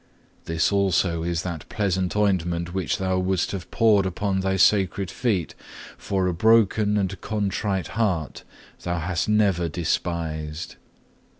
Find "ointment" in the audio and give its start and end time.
2.15-2.73